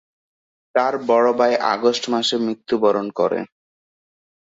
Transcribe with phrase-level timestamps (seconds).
[0.75, 3.39] তার বড় ভাই আগস্ট মাসে মৃত্যুবরণ করে।